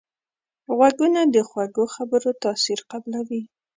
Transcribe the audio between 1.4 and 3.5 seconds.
خوږو خبرو تاثیر قبلوي